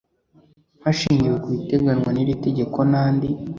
[0.83, 3.29] hashingiwe ku biteganywa n iri tegeko n andi